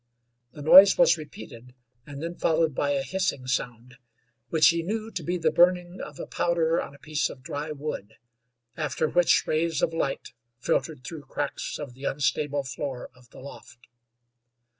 [0.51, 1.75] The noise was repeated,
[2.07, 3.99] and then followed by a hissing sound,
[4.49, 7.69] which he knew to be the burning of a powder on a piece of dry
[7.71, 8.15] wood,
[8.75, 13.85] after which rays of light filtered through cracks of the unstable floor of the loft.